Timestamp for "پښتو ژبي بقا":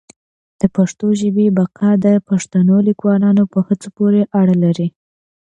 0.75-1.89